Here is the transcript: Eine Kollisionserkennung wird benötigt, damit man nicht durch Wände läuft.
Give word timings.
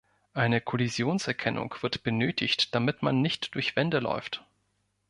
Eine 0.33 0.61
Kollisionserkennung 0.61 1.75
wird 1.81 2.01
benötigt, 2.01 2.73
damit 2.73 3.03
man 3.03 3.21
nicht 3.21 3.53
durch 3.53 3.75
Wände 3.75 3.99
läuft. 3.99 4.43